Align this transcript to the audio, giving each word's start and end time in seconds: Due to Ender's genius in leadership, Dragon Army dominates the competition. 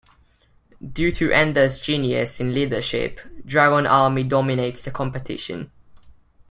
Due 0.81 1.11
to 1.11 1.29
Ender's 1.31 1.79
genius 1.79 2.39
in 2.39 2.55
leadership, 2.55 3.19
Dragon 3.45 3.85
Army 3.85 4.23
dominates 4.23 4.83
the 4.83 4.89
competition. 4.89 5.69